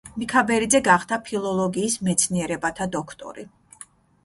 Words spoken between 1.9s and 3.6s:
მეცნიერებათა დოქტორი.